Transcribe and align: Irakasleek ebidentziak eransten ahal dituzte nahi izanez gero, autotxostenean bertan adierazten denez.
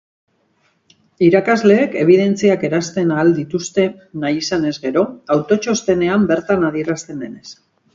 Irakasleek 1.27 1.93
ebidentziak 2.05 2.65
eransten 2.71 3.13
ahal 3.19 3.31
dituzte 3.43 3.87
nahi 4.25 4.43
izanez 4.47 4.75
gero, 4.91 5.09
autotxostenean 5.39 6.31
bertan 6.37 6.71
adierazten 6.75 7.27
denez. 7.29 7.59